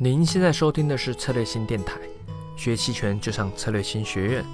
[0.00, 1.98] 您现在收听的是策略新电台，
[2.56, 4.44] 学期权就上策略新学院。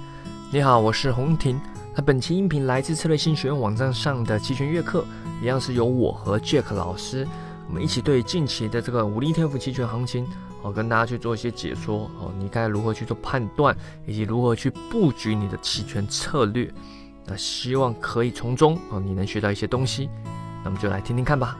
[0.51, 1.61] 你好，我是洪婷。
[1.95, 5.05] 那本期音频来自策略新学院网站上的期权月课，
[5.43, 7.27] 一样是由我和 Jack 老师，
[7.67, 10.27] 我们一起对近期的这个五力天赋期权行情，
[10.63, 13.77] 哦，跟大家去做一些解说哦，你该如何去做判断，
[14.07, 16.73] 以及如何去布局你的期权策略。
[17.23, 20.09] 那希望可以从中哦，你能学到一些东西。
[20.63, 21.55] 那么就来听听看吧。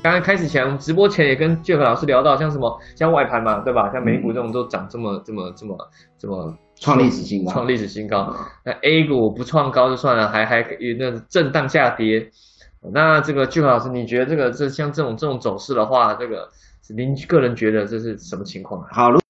[0.00, 3.90] 刚刚开始前，直播前也跟 Jack 老师聊到，像什么像外盘嘛，对吧？
[3.92, 5.76] 像美股这种都涨这么这么这么
[6.16, 8.34] 这么创历史新高，创历史新高。
[8.64, 12.30] 那 A 股不创高就算了，还还有那震荡下跌。
[12.92, 16.48] 那这个 Jack 老师，你觉得这个这像这种这种走势的话，这个
[16.94, 18.80] 您个人觉得这是什么情况？
[18.82, 19.27] 啊好。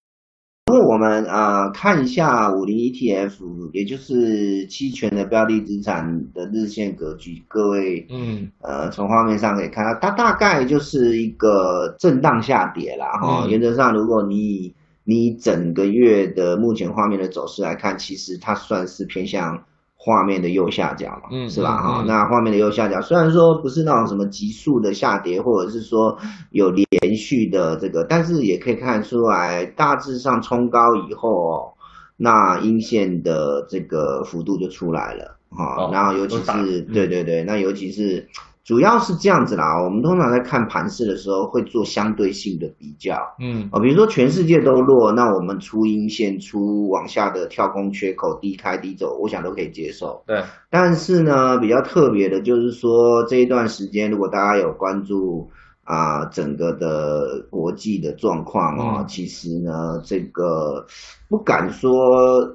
[0.98, 13.12] 我们啊看一下五零 ETF，也就是期权的标的资产的日线格局，各位，嗯，呃，从画面上可以看到，它大概就是一个震荡下跌啦。
[13.20, 13.46] 哈。
[13.48, 14.74] 原则上，如果你
[15.04, 19.62] 你整个月的目前画面的走势来看，其实它算是偏向。
[20.00, 21.76] 画面的右下角嘛，是吧？
[21.82, 26.16] 哈，那画面的右下角虽然说不是那种什么急速的下跌，或者是说
[26.52, 31.72] 有连续的这个，但是也可以看出来，大致上冲高以后哦，
[32.16, 38.26] 那阴线的这个幅度就出来了，哈，然后尤其是对对对，那尤其是。
[38.64, 50.22] 主要是这样子啦，我们通常在看盘势的时候会做相对性的比较，嗯，哦，比如说全世界都弱，那我们出阴线出往下的跳空缺口低开低走，我想都可以接受。
[50.26, 55.48] 对，但是呢，比较特别的就是说这一段时间，如果大家有关注。
[55.88, 60.84] 啊，整个的国际的状况啊，其实呢，这个
[61.30, 61.90] 不敢说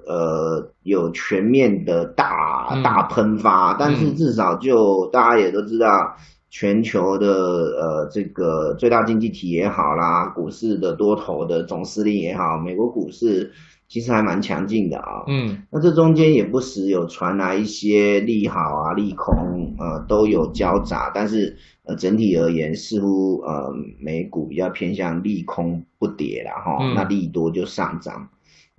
[0.06, 6.16] 呃有全面的大大喷发，但是至少就大家也都知道，
[6.52, 13.52] 全球的呃这个最大经济体也好啦，股市的多头的总司令也好，美国股市
[13.94, 15.22] 其实还蛮强劲的啊。
[15.28, 21.56] 嗯，那这中间也不时有传来一些利好啊、利空，呃，都有交杂，但是。
[21.86, 23.70] 呃，整体而言，似乎呃
[24.00, 28.30] 美股比较偏向利空不跌了哈，那利多就上涨。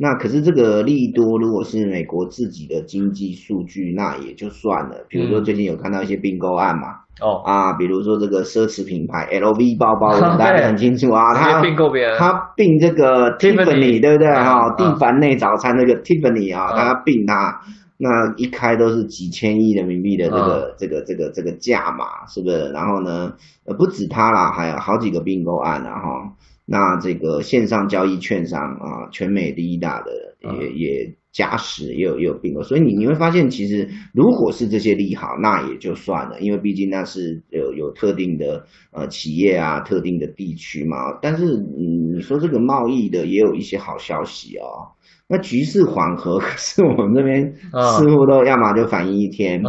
[0.04, 5.06] 那可是这个利多，如果是美国自己的经济数据，那也就算了。
[5.08, 6.88] 比如说最近有看到一些并购案嘛，
[7.22, 14.68] 哦啊，比如说这个奢侈品牌 LV 包包， 大家很清楚啊，他并购别人，他并这个 Tiffany 对不对哈？
[14.76, 17.58] 蒂凡内早餐那个 Tiffany 啊，他并它。
[17.96, 22.68] 那一开都是几千亿人民币的这个这个这个这个价码，是不是？
[22.72, 23.32] 然后呢，
[23.64, 26.32] 呃，不止他啦，还有好几个并购案了哈。
[26.66, 30.12] 那这个线上交易券商啊，全美第一大的
[30.58, 40.96] 也也加时也有也有并购，所以你你会发现，其实如果是这些利好，那也就算了，因为毕竟那是有有特定的呃企业啊，特定的地区嘛。
[41.20, 41.44] 但是
[41.76, 44.94] 你你说这个贸易的也有一些好消息哦。
[45.26, 47.52] 那局势缓和， 可是我们这边
[47.98, 49.60] 似乎都要么就反应一天，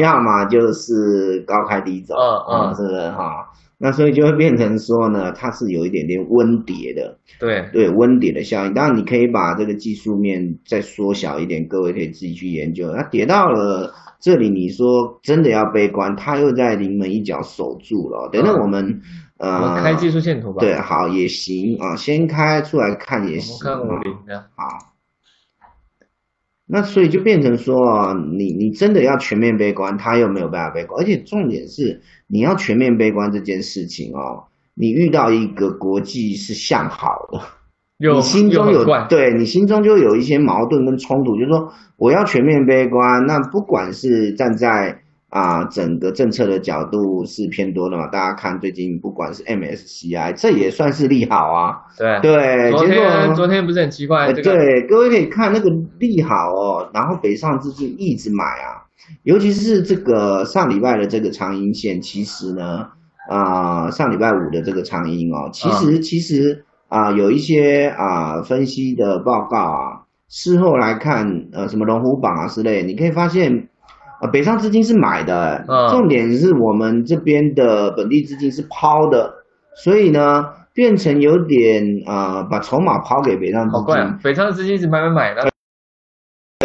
[0.00, 3.48] 要么就是高开低走，啊，是不是哈？
[3.82, 8.72] 那所以就会变成说呢，它是有一点点温跌的，对对，温跌的效应。
[8.72, 12.88] 当然你可以把这个技术面再缩小一点，各位可以自己去研究。
[12.92, 18.30] 那跌到了这里，你说真的要悲观，它又在临门一脚守住了。
[18.32, 19.00] 等等，我们
[19.38, 20.60] 呃开技术线图吧。
[20.60, 23.58] 对，好也行啊，先开出来看也行。
[23.68, 24.14] 看五零
[24.54, 24.91] 好。
[26.66, 37.40] 那所以就变成说啊，你你真的要全面悲观，他又没有办法悲观，而且重点是你要全面悲观这件事情哦，你遇到一个国际是向好的，
[38.14, 45.01] 你心中有对你心中就有一些矛盾跟冲突，就是说我要全面悲观，那不管是站在。
[45.32, 48.06] 啊，整个政策的角度是偏多的嘛？
[48.08, 51.72] 大家看最近不管是 MSCI，这也算是利好啊。
[51.96, 54.30] 对对，昨天昨天不是很奇怪？
[54.30, 58.84] 对，各位可以看那个利好哦，然后北上资金一直买啊，
[59.22, 62.86] 尤其是这个上礼拜的这个长阴线，其实呢，
[63.30, 73.70] 啊，上礼拜五的这个长阴哦，其实其实啊，有一些啊分析的报告啊，事后来看，呃，什么龙虎榜啊之类，你可以发现。
[74.22, 79.34] 啊，北上资金是买的，重点是我们这边的本地资金是抛的，
[79.74, 84.18] 所以呢，变成有点啊，把筹码抛给北上资金。
[84.22, 85.50] 北上资金是买买买的。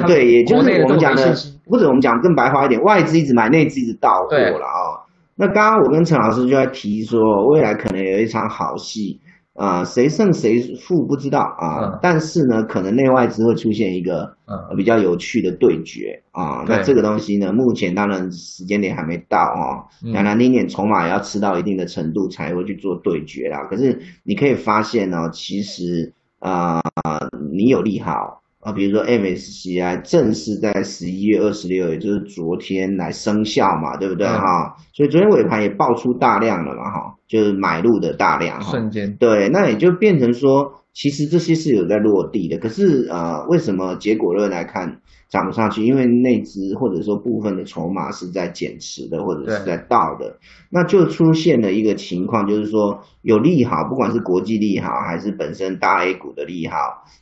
[0.06, 1.33] 对，也就是我们讲的，
[1.65, 5.01] 或者我们讲更白话一点，外资一直买，内资一直到货了啊。
[5.36, 9.19] 那刚刚我跟陈老师就在提说，未来可能有一场好戏。
[9.57, 14.31] 呃，谁胜谁负不知道啊，嗯但是呢，可能内外资会出现一个
[14.77, 16.63] 比较有趣的对决啊。
[16.68, 23.63] 那这个东西呢，目前当然时间点还没到哦，嗯讲难听点，筹码也要吃到一定的程度才会去做对决啦。
[23.69, 34.75] 可是你可以发现呢、其实啊、呃你有利好啊，比如说 MSCI 正式在十一月二十六，也就是昨天来生效嘛，对不对嗯哈？
[34.94, 38.69] 所以昨天尾盘也爆出大量了嘛哈，就是买入的大量哈。
[38.69, 42.58] 瞬间，对，那也就变成说，其实这些是有在落地的。
[42.58, 45.83] 可是呃，为什么结果论来看涨不上去？
[45.83, 50.38] 因为那只或者说部分的筹码是在减持的，或者是在倒的，
[50.69, 56.77] 那就出现了一个情况，就是说有利好，不管是国际利好还是本身大 A 股的利好，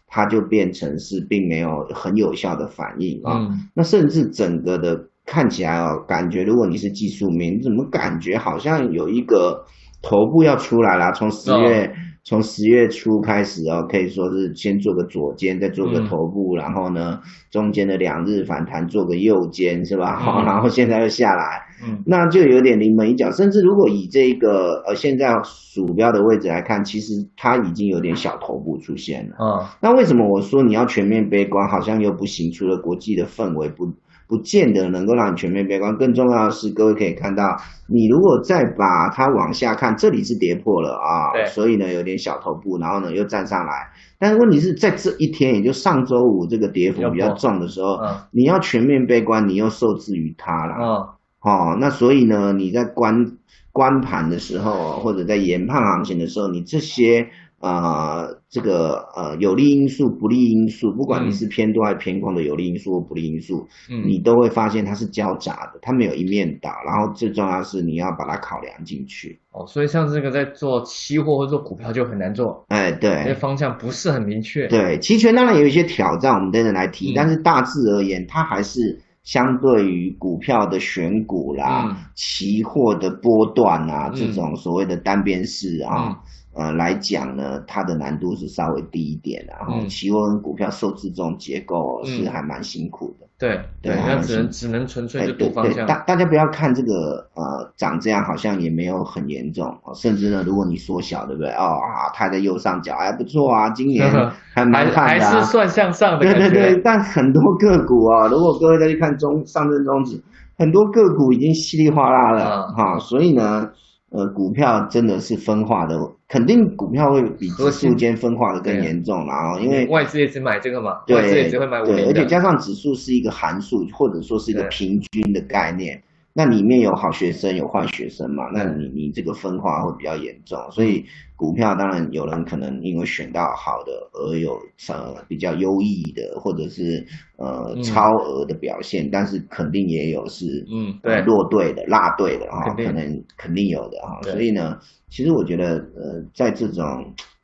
[0.07, 3.39] 它就变成是并没有很有效的反应啊。
[3.39, 9.65] 嗯，那甚至整个的看起来哦，感觉如果你是技术面，你怎么感觉好像有一个
[10.03, 11.11] 头部要出来啦？
[11.11, 11.91] 从十月、
[12.27, 17.19] 从十月初开始哦，可以说是先做个左肩，再做个嗯头部，然后呢
[17.51, 20.17] 中间的两日反弹做个右肩是吧？
[20.17, 23.29] 好、嗯 然后现在又下来，嗯，那就有点临门一脚。
[23.29, 29.35] 甚至如果以这个呃现在鼠标的位置来看，其实它已经有点小头部出现了。
[29.37, 32.51] 啊，那为什么我说你要全面悲观，好像又不行？
[32.51, 33.85] 除了国际的氛围不
[34.27, 37.43] 不见得能够让你全面悲观，更重要的是，各位可以看到，
[37.87, 43.89] 你如果再把它往下看，这里是跌破了啊对，所以呢有点小头部，然后呢又站上来。
[44.17, 50.75] 但是问题是在这一天，也就上周五这个跌幅比较重的时候，嗯你要全面悲观，你又受制于它了。
[50.79, 51.07] 嗯
[51.41, 53.37] 哦，那所以呢，你在观
[53.71, 57.27] 观盘的时候，或者在研判行情的时候，你这些
[57.65, 66.69] 呃这个呃有利因素、不利因素，不管你嗯是偏多还是偏空的有利因素或不利因素，嗯，你都会发现它是交杂的，它没有一面倒。
[66.85, 69.39] 然后最重要是你要把它考量进去。
[69.51, 73.33] 哦，所以像这个在做期货或者做股票就很难做，哎，因为。
[73.33, 74.67] 方向不是很明确。
[74.67, 86.17] 对，期权当然有一些挑战，我们等等来提，嗯但是大致而言，它还是相对于股票的选股啦、嗯期货的波段啊，嗯这种所谓的单边式啊，
[86.55, 89.67] 呃来讲呢，它的难度是稍微低一点的、啊。
[89.69, 93.25] 嗯期货跟股票受制这种结构嗯是还蛮辛苦的。
[93.37, 95.85] 对对那只能是只能纯粹哎，就对对，赌方向。
[95.85, 101.51] 大大家不要看这个呃长这样，好像也没有很严重，哦甚至呢，如果你缩小，对不对？
[101.51, 104.09] 哦啊，它在右上角，还不错啊，今年
[104.55, 106.19] 还蛮还还看的、啊，是算向上的。
[106.19, 110.17] 对对对，但很多个股啊，如果各位再去看中上证综指，
[110.57, 113.69] 很多个股已经稀里哗啦了嗯哈、所以呢，
[114.11, 122.11] 呃，股票真的是分化的，肯定股票会比指数间分化的更严重啦哦，因为外资也只买这个嘛，外资也只会买五对，零的。
[122.11, 126.01] 而且加上指数是一个函数，或者说是一个平均的概念。
[126.37, 128.43] 那里面有好学生，有坏学生嘛？
[128.53, 131.05] 那你你这个分化会比较严重，所以
[131.37, 134.51] 股票当然有人可能因为选到好的而有
[134.89, 137.05] 呃比较优异的，或者是
[137.37, 144.19] 呃嗯超额的表现，但是肯定也有是嗯，呃对，落队的、落队的哈，可能肯定有的哈。
[144.21, 144.77] 对所以呢，
[145.09, 146.83] 其实我觉得呃，在这种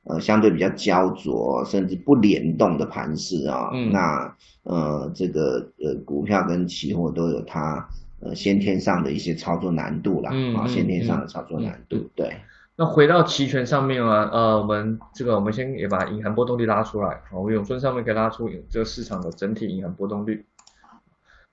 [0.03, 7.87] 呃相对比较焦灼甚至不联动的盘势啊，嗯那呃这个呃股票跟期货都有它
[8.21, 12.35] 呃先天上的一些操作难度啦，啊，先天上的嗯操作难嗯度，对。
[12.77, 20.45] 那回到期权上面啊，呃，我们这个我们先也把隐含波动率拉出来，我们永春上面可以拉出这个市场的整体隐含波动率。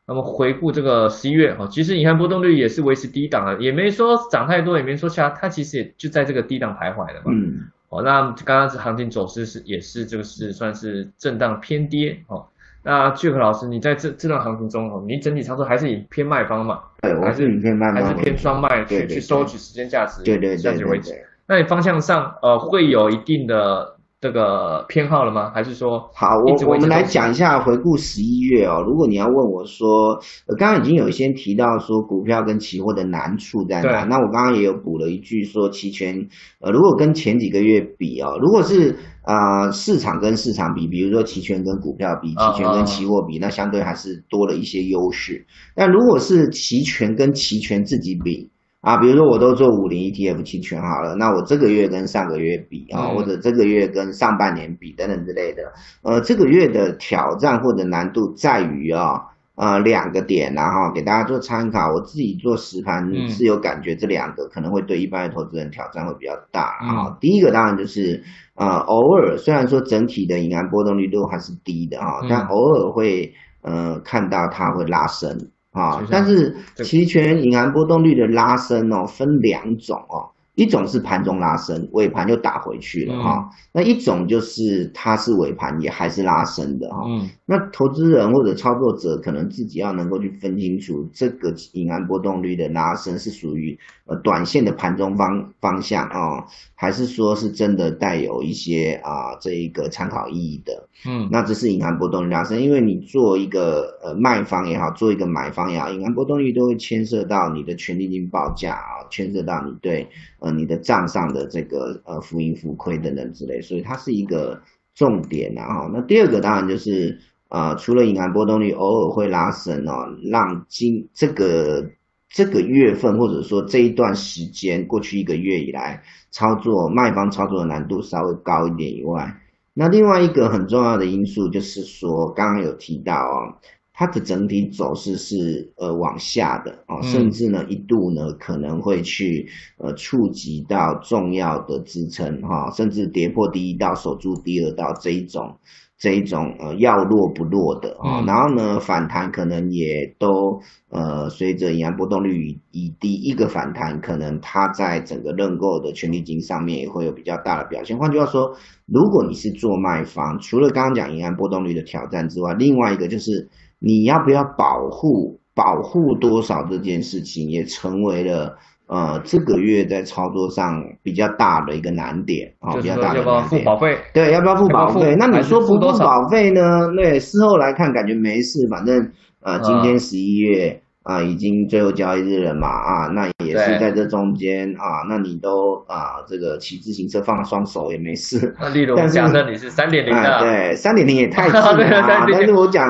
[0.07, 7.25] 那么回顾这个十一月哈，其实隐含波动率也是维持低档的，也没说涨太多，也没说下，它其实也就在这个低档徘徊的嘛。
[7.27, 12.47] 嗯，哦，那刚刚这行情走势是也是这个是算是震荡偏跌哦。
[12.89, 21.11] 那 Jack 老师，你在这这段行情中哦，你整体操作还是以偏卖方嘛，对，我还是以偏慢还是偏双卖对对对去去收取时间价值，对对价值为主。
[21.11, 21.25] 对对对。
[21.47, 25.53] 那你方向上呃会有一定的这个偏好了吗？
[25.55, 28.83] 还是说好，我我们来讲一下回顾十一月哦。
[28.85, 30.15] 如果你要问我说，
[30.47, 45.47] 呃，刚刚已经有先提到说股票跟期货的难处在哪，那我刚刚也有补了一句说期权，呃，如果跟前几个月比哦，如果是呃市场跟市场比，比如说期权跟股票比，啊期权跟期货比，那相对还是多了一些优势。
[45.77, 48.51] 但如果是期权跟期权自己比，
[48.89, 55.63] 啊，比如说我都做五零 ETF 期权好了，那我这个月跟上个月比啊，嗯或者这个月跟上半年比等等之类的，
[56.03, 59.21] 呃，这个月的挑战或者难度在于啊，
[59.57, 61.93] 呃，两个点然后给大家做参考。
[61.93, 67.17] 我自己做实盘嗯是有感觉，这两个可能会对一般的投资人挑战会比较大嗯啊。
[67.21, 68.23] 第一个当然就是
[68.55, 73.31] 呃，偶尔虽然说整体的隐含波动率都还是低的哈，嗯但偶尔会
[73.61, 75.37] 呃看到它会拉升。
[75.73, 83.49] 啊，但是期权隐含波动率的拉升哦，分两种哦，一种是盘中拉升，尾盘就打回去了哈。
[83.73, 87.05] 那一种就是它是尾盘也还是拉升的哈。
[87.47, 100.89] 那投资人或者操作者可能自己要能够去分清楚，这个隐含波动率的拉升是属于呃短线的盘中方方向啊，还是说是真的带有一些啊这一个参考意义的。
[101.07, 110.09] 嗯，那这是隐含波动率拉升，因为你做一个呃卖方也好，做一个买方也好，隐含波动率都会牵涉到你的权利金报价啊，牵涉到你对。
[110.51, 114.61] 你的账上的这个呃浮盈浮亏等等之类，所以它是一个
[114.95, 115.83] 重点啊。
[115.83, 119.93] 后，那第二个当然就是啊，除了隐含波动率偶尔会拉升哦，
[120.31, 121.91] 让今这个
[122.29, 129.41] 这个月份或者说这一段时间过去一个月以来操作卖方操作的难度稍微高一点以外，
[129.75, 133.59] 那另外一个很重要的因素就是说，刚刚有提到啊。
[134.01, 145.53] 它的整体走势是呃往下的啊，甚至呢一度呢可能会去呃触及到重要的支撑哈，甚至跌破第一道守住第二道这一种
[145.99, 157.99] 这一种呃要弱不弱的啊，然后呢反弹可能也都呃随着银行波动率以第一个反弹，可能它在整个认购的权利金上面也会有比较大的表现。
[157.99, 158.55] 换句话说，
[158.87, 163.49] 如果你是做卖方，除了刚刚讲银行波动率的挑战之外，另外一个就是。
[163.81, 168.57] 你要不要保护保护多少这件事情，也成为了
[168.89, 173.25] 呃这个月在操作上比较大的一个难点啊，比较大的难点。
[173.25, 173.99] 要不要付保费？
[174.13, 175.15] 对，要不要付保费？
[175.19, 176.61] 那你说不付保费呢？
[176.97, 179.11] 对，事后来看感觉没事，反正
[179.43, 180.81] 呃今天十一月。
[181.05, 182.69] 啊，已经最后交易日了嘛？
[182.69, 188.55] 啊，那也是在这中间啊，那你都啊，这个骑自行车放双手也没事。
[188.61, 192.27] 那例如假设你是三点零的，对，三点零也太近了 啊。
[192.31, 192.87] 但是我讲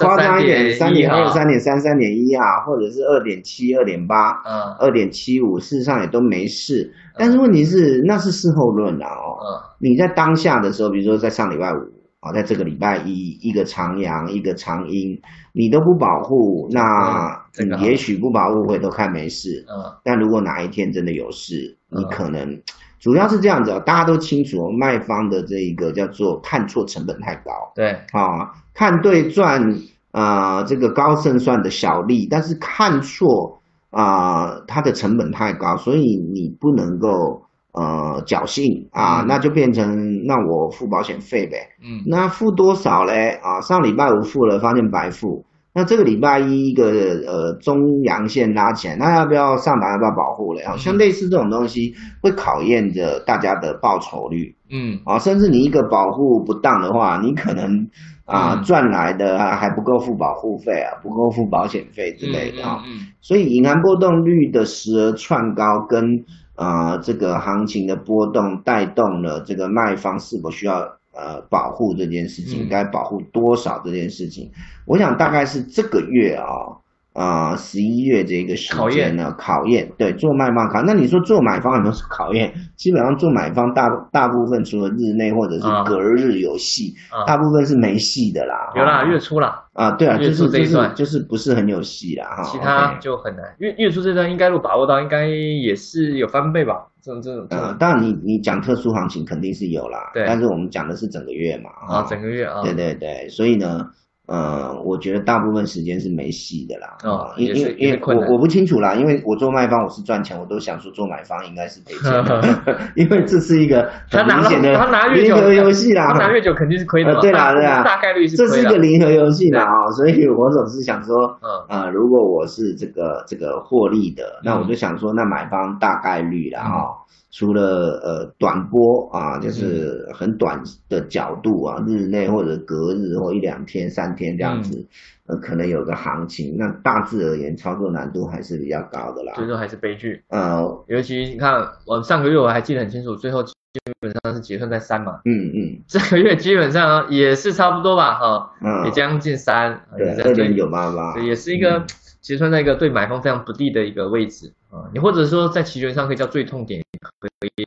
[0.00, 6.92] 夸张一点，三点二、三点三、三点一啊，或者是二点七、二点八、嗯，二点七五，事实上也都没事。
[7.16, 9.06] 但是问题是，那是事后论啊。
[9.06, 9.38] 哦。
[9.78, 12.01] 你在当下的时候，比如说在上礼拜五。
[12.22, 15.20] 啊，在这个礼拜一，一个长阳，一个长阴，
[15.52, 19.64] 你都不保护，那你也许不保护会都看没事。
[19.68, 22.62] 嗯，但如果哪一天真的有事，你可能
[23.00, 27.50] 主要是这样子，大家都清楚，卖方的这一个叫做看错成本太高。
[27.74, 29.76] 对，啊，看对赚
[30.12, 33.60] 啊这个高胜算的小利，但是看错
[33.90, 37.42] 啊它的成本太高，所以你不能够。
[37.72, 41.56] 呃，侥幸啊，那就变成那我付保险费呗。
[41.82, 43.30] 嗯，那付多少嘞？
[43.42, 45.42] 啊，上礼拜五付了，发现白付。
[45.74, 46.90] 那这个礼拜一一个
[47.26, 49.90] 呃中阳线拉起来，那要不要上板？
[49.92, 50.62] 要不要保护嘞？
[50.76, 54.54] 像类似这种东西，会考验着大家的报酬率。
[54.70, 57.88] 嗯，啊，甚至你一个保护不当的话，你可能
[58.26, 62.82] 啊赚来的还不够付保护费啊，不够付保险费之类的啊。
[62.84, 66.22] 嗯，所以隐含波动率的时而窜高跟。
[66.54, 70.80] 啊，这个行情的波动带动了这个卖方是否需要
[71.12, 74.50] 呃保护这件事情，该保护多少这件事情，
[74.86, 76.81] 我想大概是这个月啊。
[77.12, 80.82] 啊，十一月这个时间呢，考验对做卖方考。
[80.82, 82.52] 那你说做买方有没有考验？
[82.74, 86.94] 基本上做买方大大部分除了日内或者是隔日有戏，
[87.26, 88.72] 大部分是没戏的啦。
[88.74, 89.62] 有啦，月初啦。
[89.74, 92.42] 啊，对啊，就是就是就是不是很有戏啦哈。
[92.44, 93.44] 其他就很难。
[93.58, 96.86] 月月初这段应该如果把握到，应该也是有翻倍吧？
[97.02, 97.46] 这种这种。
[97.50, 100.10] 呃，当然你你讲特殊行情肯定是有啦。
[100.14, 100.24] 对。
[100.26, 101.70] 但是我们讲的是整个月嘛。
[101.88, 102.62] 啊，整个月啊。
[102.62, 103.86] 对对对，所以呢。
[104.32, 106.96] 呃，我觉得大部分时间是没戏的啦。
[107.04, 112.10] 哦，因因为因为我我不清楚啦，因为我做卖方我是赚钱，我都想说做买方应该是赔钱，
[112.96, 114.72] 因为这是一个很明显的
[115.12, 116.14] 零和游戏啦。
[116.14, 117.14] 他拿越久肯定是亏的。
[117.20, 121.36] 对啦对啦，大概率是这是一个零和游戏啦啊，所以我总是想说，
[121.68, 126.96] 呃，如果我是这个这个获利的，那我就想说，那买方大概率啦哈。
[127.32, 134.86] 除了呃短波啊，就是很短的角度啊，日内或者隔日或一两天、三天这样子，
[135.26, 136.56] 呃，可能有个行情。
[136.58, 139.32] 那大致而言，操作难度还是比较高的啦。
[139.34, 140.22] 最终还是悲剧。
[140.28, 143.52] 呃，尤其你看，我上个月我还记得很清楚，最后基
[143.98, 145.20] 本上是结算在三嘛。
[145.24, 145.80] 嗯嗯。
[145.88, 148.52] 这个月基本上也是差不多吧，哈，
[148.84, 149.80] 也将近三。
[149.96, 151.18] 对，二点九八八。
[151.20, 151.82] 也是一个
[152.22, 154.88] 结算在一个对买方非常不利的一个位置啊。
[154.94, 156.82] 你或者说在期权上可以叫最痛点。
[157.18, 157.66] 可以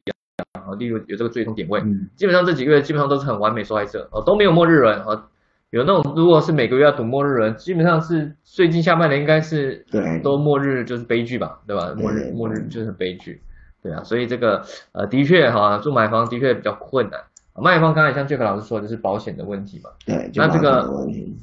[0.54, 1.80] 啊，例如有这个最痛点位，
[2.16, 5.28] 基本上这几个月基本上都是很完美受害者哦，都没有末日轮啊。
[5.72, 11.94] 有那种如果是每个月要赌末日轮，基本上是最近下半年应该是对都末日就是悲剧吧，对吧？
[11.98, 13.42] 末日末日就是悲剧，
[13.84, 17.20] 对啊，所以这个呃的确哈，做买房的确比较困难。
[17.58, 20.90] 卖方刚才像 Jack 老师说的是保险的问题嘛，对，那这个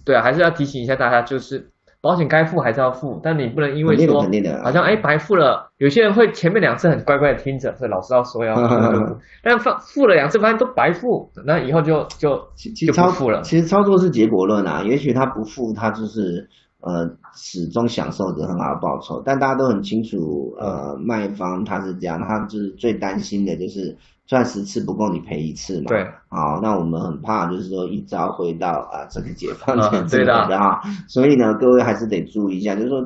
[0.05, 1.69] 对啊，还是要提醒一下大家，就是
[2.03, 4.61] 保险该付还是要付，但你不能因为说肯定的。
[4.65, 10.07] 好像哎白付了，有些人会前面两次很乖乖的听着，所以老师要说要付， 但付付。
[10.07, 13.41] 了两次发现都白付，那以后就就就其其实操不付了。
[13.43, 16.49] 其实操作是结果论啊，也许他不付，他就是
[16.81, 23.97] 呃始终享受着很好的报酬，但大家都很清楚，呃，卖方他是这样，他就是最担心的就是
[24.33, 25.89] 赚十次不够你赔一次嘛。
[25.89, 32.99] 对，好，那我们很怕就是说一朝回到啊这个解放啊前之类的的哈，所以呢，各位还是得注意一下，就是说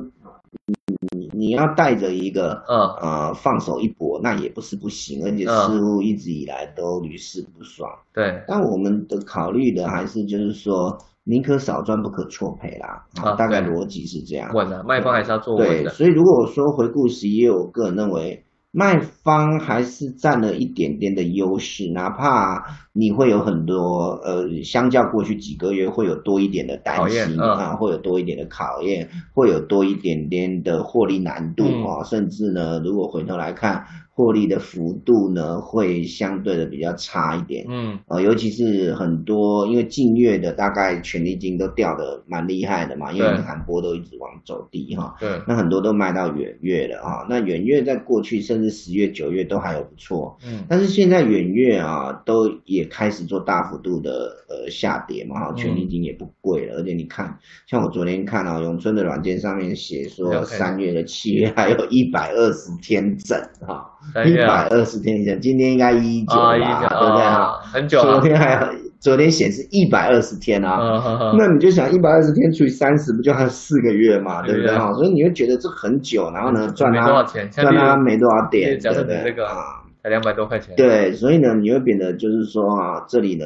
[1.13, 7.91] 你你要带着一个嗯呃放手一搏，那也不是不行，而且嗯似乎一直以来都屡试不爽。
[8.13, 14.49] 对，但我们的考虑的还是就是说，宁可少赚不可错赔啦，啊大概逻辑是这样。
[14.53, 15.89] 稳的，卖方还是要做稳对，的。
[15.89, 18.41] 所以如果说回顾十一月，我个人认为
[18.77, 22.63] 卖方还是占了一点点的优势，哪怕
[22.97, 31.85] 你会有很多呃，相较过去几个月会有多一点的担心啊，会有多一点的考验，会有多一点点的获利难度嗯。
[31.85, 37.67] 啊，甚至呢，如果回头来看获利的幅度呢，会相对的比较差一点。
[37.69, 37.99] 嗯。
[38.07, 45.15] 呃，尤其是很多因为近月的大概权利金都掉的蛮厉害的嘛，因为对银行波都一直往走低哈。
[45.19, 50.65] 对，那很多都卖到远月了啊，那远月在过去甚至十月、九月都还有不错，嗯。
[50.67, 54.11] 但是现在远月啊都也开始做大幅度的
[54.49, 63.85] 呃下跌嘛，哈，嗯权利金也不贵了，而且你看，像我昨天看啊，永春的软件上面写说三月的七月还有一百二十天整哈，
[64.25, 67.33] 一百二十天整，今天应该一九啊，一吧，个对不对啊？
[67.33, 68.21] 啊，很久昨。
[68.21, 74.91] 天还有，昨天显示一百二十天啊，嗯哼哼那你就想一百二十天除以三十，不就还有四个月嘛，对不对哈？
[74.93, 79.83] 所以你会觉得这很久，然后呢赚没多少钱，赚它没多少点，对不对你这个啊？
[80.07, 83.45] 才两百多块钱，对，所以呢，你会变得就是说啊，这里呢，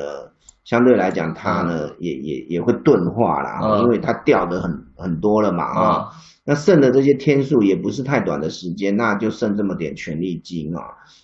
[0.63, 3.81] 相对来讲它呢也也也会钝化啦，嗯。
[3.81, 6.09] 因为它掉的很很多了嘛啊啊。
[6.43, 10.81] 那剩的这些天数也不是太短的时间，那就剩这么点权利金啊，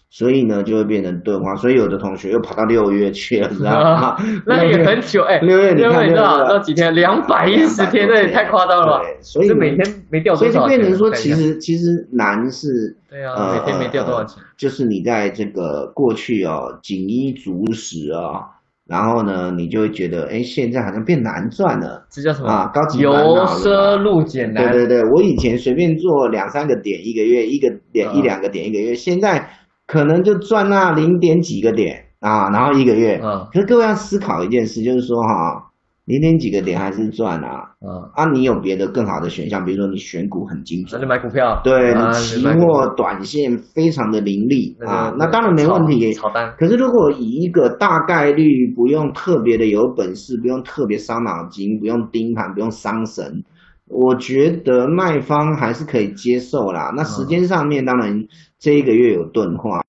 [0.09, 4.17] 所以呢就会变成钝化，所以有的同学又跑到六月去了，知道吗？
[4.47, 6.95] 那也很久哎，六月你看六月多少六月多几 天？
[6.95, 9.01] 两百一十天，这也太夸张了吧？
[9.03, 10.77] 对，所以每天没掉多少所以就？
[10.77, 14.41] 变成说，其实其实难是对啊，呃每天没掉多少钱？
[14.57, 18.41] 就是你在这个过去哦，锦衣足食哦，
[18.87, 22.07] 然后呢，你就会觉得，哎，现在好像变难赚了。
[22.09, 22.47] 这叫什么？
[22.49, 24.71] 啊高级由奢入俭难。
[24.71, 29.49] 对对对，我以前随便做两三个点一个月，一个点、嗯一两个点一个月，现在
[29.87, 33.19] 可能就赚那零点几个点啊，然后一个月。
[33.23, 35.71] 嗯可是各位要思考一件事，就是说哈，
[36.05, 41.09] 零点几个点还是赚啊，嗯，啊，你有别的更好的选项，比如说你选股很精准那就。
[41.09, 41.61] 买股票。
[41.63, 46.13] 对啊你期货短线非常的凌厉啊，那当然没问题。
[46.13, 46.53] 炒炒单。
[46.57, 53.43] 可是如果以一个大概率不用特别的有本事，不用特别伤脑筋，不用盯盘，不用伤神，
[53.87, 56.91] 我觉得卖方还是可以接受啦。
[56.95, 58.25] 那时间上面当然
[58.59, 59.79] 这一个月有钝化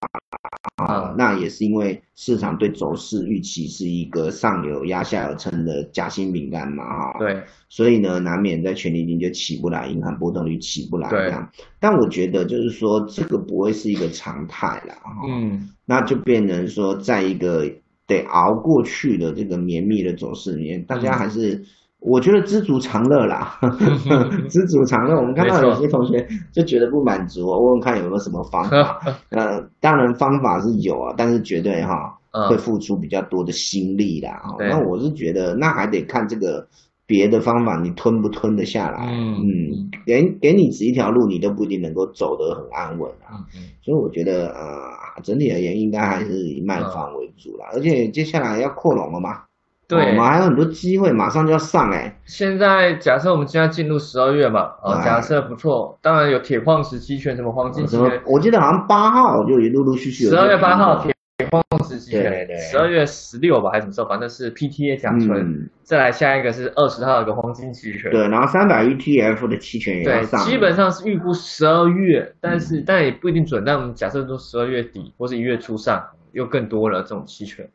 [0.76, 7.18] 啊嗯，那也是因为市场对走势预期是一个上游压下有撑的夹心饼干嘛哈。
[7.18, 11.50] 对，所以呢，难免在权利金就起不来，银行波动率起不来这样。
[11.80, 17.68] 但我觉得就是说，这个不会是一个常态啦，哈、嗯，那就变成说，在一个
[18.06, 21.64] 得熬过去的这个绵密的走势里面，大家还是。
[22.00, 23.58] 我觉得知足常乐啦，
[24.48, 25.16] 知足常乐。
[25.16, 29.00] 我们看到有些同学就觉得不满足，我问问看有没有什么方法。
[29.30, 34.40] 呃，当然方法是有啊，但是绝对哈会嗯，付出比较多的心力啦。
[34.60, 36.64] 那我是觉得，那还得看这个
[37.04, 39.08] 别的方法你吞不吞得下来。
[39.10, 43.42] 嗯嗯，给给你指一条路，你都不一定能够走得很安稳啊。
[43.82, 47.66] 所以我觉得呃，整体而言应该还是以卖方为主啦。
[47.72, 49.40] 而且接下来要扩容了嘛，
[49.90, 58.20] 哦我对们，还有很多机会，马上就要上哎、现在假设我们现在进入十二月嘛，啊，哎假设不错，当然有铁矿石期权，什么黄金期权，？
[58.26, 64.08] 我记得好像八号就陆陆续续有十二月八号这铁矿石期对权对对，十二月十六吧还是什么时候？
[64.08, 73.64] 反正是 PTA 甲醇，嗯，再来下一个是二十号有个黄金期权，对，然后三百 ETF 的期权也要对，上了，基本上是预估十二月，但嗯是但也不一定准。
[73.64, 77.66] 但我们假设说十二月底或是一月初上，又更多了这种期权。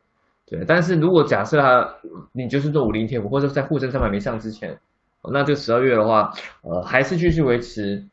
[0.53, 1.87] 对，但是如果假设它
[2.31, 4.71] 你就是做五零铁五，或者在沪深三百没上之前，
[5.23, 8.05] 哦那这十二月的话，呃，还是继续维持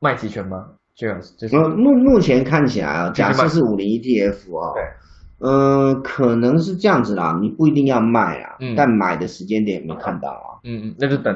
[0.00, 0.66] 卖期权吗？
[0.94, 10.60] 这个就是呃，目目前看起来啊，假设是五零 ETF 哦，对，呃，可能是这样子啦，你不一定要卖啊，嗯但买的时间点没看到啊。
[10.64, 11.34] 嗯嗯，那就等。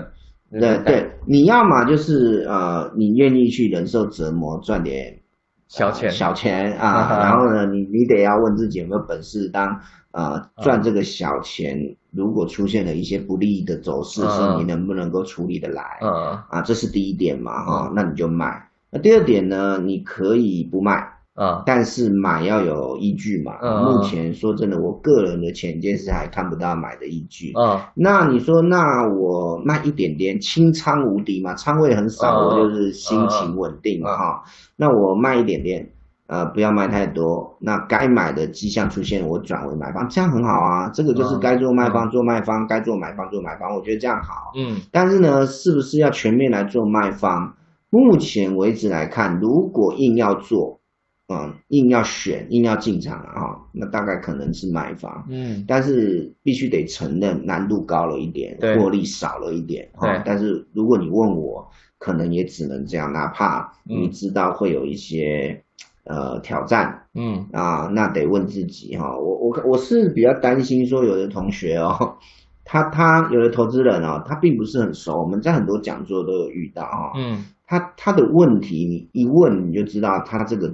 [0.48, 5.18] 那就等对对，你要么就是呃，你愿意去忍受折磨，赚点
[5.68, 9.80] 小钱小钱啊， 然后呢，你你得要问自己有没有本事，当
[10.12, 15.98] 呃赚这个小钱，如果出现了一些不利的走势，是你能不能够处理的来？
[16.02, 18.68] 嗯啊，这是第一点嘛，哈，那你就卖。
[18.90, 21.15] 那第二点呢，你可以不卖。
[21.36, 23.52] 啊，但是买要有依据嘛。
[23.60, 27.52] 嗯，目前说真的，我个人的浅见是还看不到买的依据。
[27.52, 34.42] 啊，那你说，那我卖一点点，清仓无敌嘛，仓位很少，我就是心情稳定嘛哈。
[34.76, 35.86] 那我卖一点点，
[36.26, 37.54] 呃，不要卖太多。
[37.60, 40.88] 那该买的迹象出现，我转为买方，这样很好啊。
[40.88, 44.52] 这个就是该做卖方做卖方，该做买方做买方，我觉得这样好。
[44.56, 47.54] 嗯，但是呢，是不是要全面来做卖方？
[47.90, 50.80] 目前为止来看，如果硬要做。
[51.28, 60.22] 嗯，硬要选，硬要进场啊，那大概可能是买房，嗯，但是必须得承认难度高了一点，获利少了一点，对。
[60.24, 65.60] 但是如果你问我，可能也只能这样，哪怕你知道会有一些
[66.04, 72.16] 呃挑战，嗯啊，那得问自己哈，我我我是比较担心说有的同学哦，
[72.64, 80.72] 他他有的投资人哦，他并不是很熟，我们在很多讲座都有遇到啊，嗯，他他的问题你一问你就知道他这个。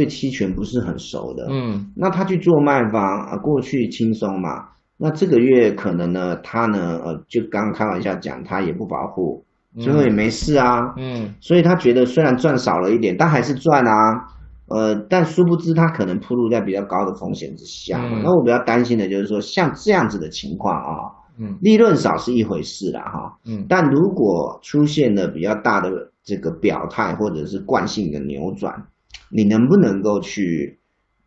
[0.00, 9.44] 对期权不是很熟的，嗯，那他去做卖方啊，过去轻松嘛，那这个月可能呢，他呢，呃，就刚开玩笑讲，他也不保护，
[9.78, 13.92] 最后也没事啊，嗯，所以他觉得虽然赚少了一点，但还是赚啊，
[14.68, 25.90] 呃，但殊不知他可能铺路在比较高的风险之下，那我比较担心的就是说，像这样子的情况啊，嗯，利润少是一回事啦，哈，嗯，但如果出现了比较大的
[26.24, 28.86] 这个表态或者是惯性的扭转。
[29.28, 30.78] 你能不能够去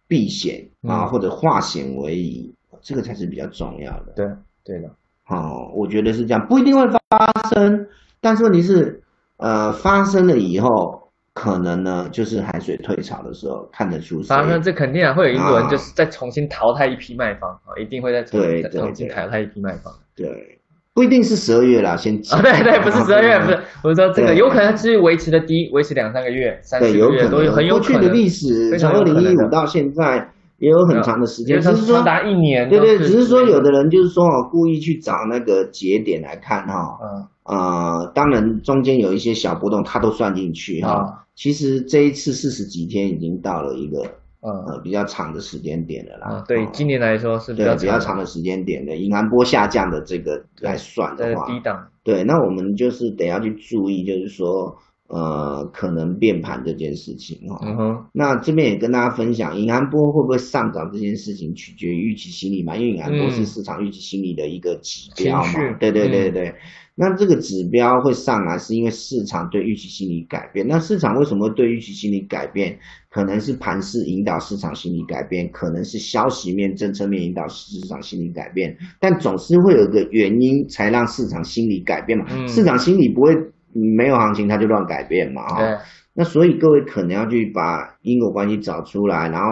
[0.08, 4.14] 避险啊，或者化险为夷，这个才是比较重要的。
[4.16, 4.28] 对，
[4.64, 4.90] 对的。
[5.24, 7.88] 好，我觉得是这样，不一定会发生，
[8.20, 9.02] 但是问题是，
[9.38, 14.22] 呃，发生了以后，可能呢，就是海水退潮的时候看得出。
[14.24, 19.94] 发生这肯定啊，会有一轮就是再重新淘汰一批卖方啊，一定会再重重新淘汰一批卖方。
[20.14, 20.60] 对。
[20.96, 28.00] 不一定是十二月啦，先啊，对对，不是十二月，不是，我是说这个有可能是维持的低，维持两三个月、三四个月都有很有可能。
[28.00, 30.30] 过去的历史从二零一五到现在
[30.60, 32.70] 也有很长的时间，只是说达一年。
[32.70, 41.26] 对对，只是说有的人就是说哦，故意去找那个节点来看哈，嗯啊，当然中间有一些小波动，他都算进去哈。
[41.36, 44.06] 其实这一次四十几天已经到了一个。
[44.44, 46.44] 呃，比较长的时间点的啦。
[46.46, 51.88] 对，今年来说是比较比较长的时间点的，银行波下降的这个来算的话，低档。
[52.04, 54.76] 对，那我们就是得要去注意，就是说，
[55.08, 58.06] 呃，可能变盘这件事情哈。
[58.12, 62.76] 那这边也跟大家分享，银行波会不会上涨这件事情，取决于预期心理嘛？
[62.76, 65.78] 因为银行波是市场预期心理的一个指标嘛。
[65.80, 66.54] 对对对对。
[66.96, 70.68] 那这个指标会上来，是因为市场对预期心理改变。
[70.68, 72.78] 那市场为什么会对预期心理改变？
[73.10, 78.78] 可能是盘势引导市场心理改变，可能是消息面、政策面引导市场心理改变。
[79.00, 82.26] 但总是会有个原因，才让市场心理改变嘛。
[82.48, 83.34] 市场心理不会
[83.72, 85.48] 没有行情它就乱改变嘛。
[85.48, 85.82] 哈，
[86.14, 89.52] 那所以各位可能要去把因果关系找出来，然后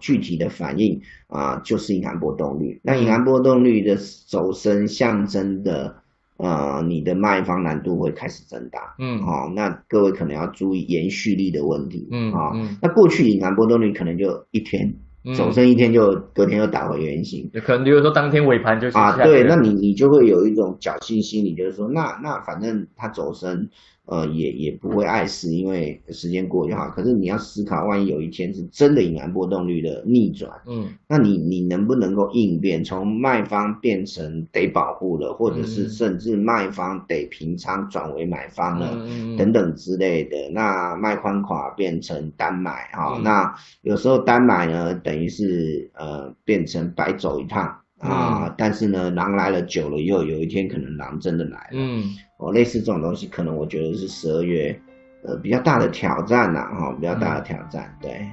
[0.00, 2.78] 具体的反应啊，就是银行波动率。
[2.84, 6.02] 那银行波动率的走升象征的。
[6.38, 14.94] 呃，你的卖方难度会开始增大，嗯，好，那各位可能要注意延续力的问题，嗯，啊，那过去隐含波动率可能就一天
[15.36, 23.68] 走升一天就隔天又打回原形，可能比如说当天尾盘就啊，对，那你你就会有一种侥幸心理，就是说，那那反正它走升。
[24.10, 26.88] 呃，也也不会碍事，因为时间过就好。
[26.88, 38.96] 可是你要思考，万一有一天是真的隐含波动率的逆转，嗯，那你你能不能够应变，从卖方变成得保护了，或者是甚至卖方得平仓转为买方了，
[39.36, 40.36] 等等之类的。
[40.52, 47.78] 那卖宽垮变成单买哈，那有时候单买呢，等于是呃变成白走一趟。
[47.98, 51.70] 啊，但是呢，狼来了久了以后，有一天可能狼真的来了。
[51.72, 52.04] 嗯，
[52.38, 54.80] 哦，类似这种东西，可能我觉得是十二月，
[55.24, 57.94] 呃，比较大的挑战呐，哈，比较大的挑战。
[58.00, 58.26] 对，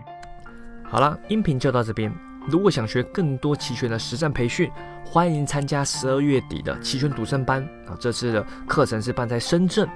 [0.83, 2.11] 好了，音频就到这边。
[2.47, 4.69] 如果想学更多期权的实战培训，
[5.03, 7.97] 欢迎参加十二月底的期权独胜班啊！
[7.99, 9.87] 这次的课程是办在深圳。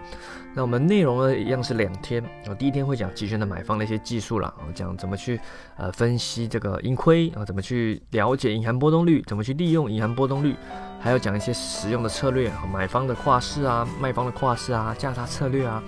[0.56, 2.24] 那我们内容呢，一样是两天。
[2.48, 5.40] 啊，第一天会讲期权的买方的一些技术啦，啊，讲怎么去
[5.78, 10.56] 呃分析这个盈亏啊，怎么去了解隐含波动率，怎么去利用隐含波动率，
[11.00, 15.84] 还要讲一些实用的策略啊，买方的跨市啊，卖方的跨市啊，价差策略啊。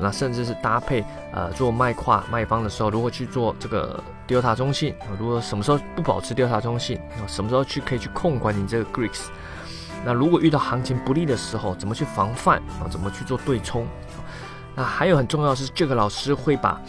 [0.00, 4.94] 那甚至是搭配呃做卖跨卖方的时候，如何去做这个 delta 中性？
[5.18, 7.00] 如果什么时候不保持 delta 中性？
[7.26, 9.26] 什么时候去可以去控管你这个 Greeks？
[10.04, 12.86] 那如果遇到行情不利的时候，怎么去防范啊？
[12.88, 13.86] 怎么去做对冲？
[14.74, 16.80] 那还有很重要是，这个老师会把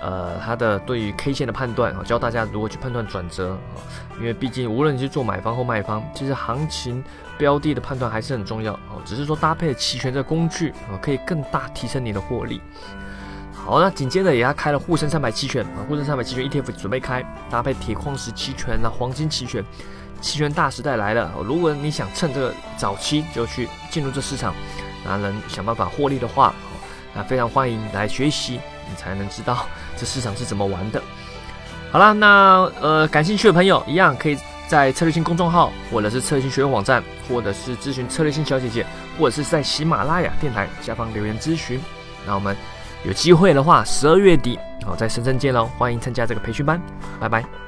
[0.00, 3.82] 呃，他的对于 K 线的判断啊，教大家如何去判断转折啊，
[4.18, 7.02] 因为毕竟无论你是做买方或卖方，其实行情
[7.36, 9.02] 标的的判断还是很重要哦。
[9.04, 12.60] 只是说搭配期权这工具啊，可以更大提升你的获利。
[13.52, 19.64] 好，那紧接着也要开了沪深三百期权啊，沪深三百期权 ETF 准备开，搭配铁矿石期权啊，黄金期权，
[20.20, 21.32] 期权大时代来了。
[21.44, 24.54] 如果你想趁这个早期就去进入这市场，
[25.06, 26.54] 啊能想办法获利的话，
[27.14, 28.60] 那非常欢迎来学习。
[28.90, 31.02] 你才能知道这市场是怎么玩的。
[31.90, 38.84] 好了，那呃，感兴趣的朋友一样可以在策略性公众号，或者是策略性学院网站，或者是咨询策略性小姐姐，
[39.18, 41.80] 或者是在喜马拉雅电台下方留言咨询。
[42.26, 42.54] 那我们
[43.04, 45.64] 有机会的话，十二月底哦，在深圳见喽！
[45.78, 46.80] 欢迎参加这个培训班，
[47.18, 47.67] 拜拜。